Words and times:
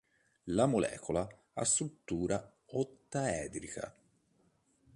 La 0.45 0.65
molecola 0.65 1.27
ha 1.53 1.63
struttura 1.63 2.55
ottaedrica. 2.65 3.95